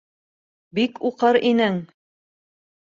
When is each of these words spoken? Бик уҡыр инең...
Бик 0.79 0.97
уҡыр 1.11 1.41
инең... 1.53 1.81